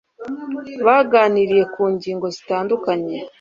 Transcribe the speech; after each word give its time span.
baganiriye 0.85 1.63
ku 1.73 1.81
ngingo 1.93 2.25
zitandukanye 2.35 3.17